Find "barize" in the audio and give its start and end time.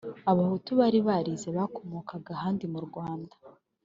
1.07-1.49